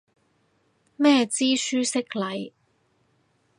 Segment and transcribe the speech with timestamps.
[0.95, 2.53] 咩知書識禮